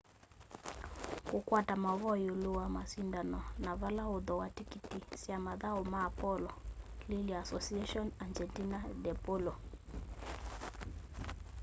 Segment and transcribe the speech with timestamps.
[1.27, 6.49] kukwata mauvoo iulu wa masindano na vala ukuthooa tikiti sya mathau ma polo
[7.09, 9.53] lilya asociacion argentina de polo